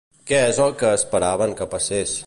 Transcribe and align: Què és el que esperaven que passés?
Què 0.29 0.39
és 0.53 0.61
el 0.63 0.73
que 0.79 0.93
esperaven 1.01 1.55
que 1.61 1.73
passés? 1.77 2.19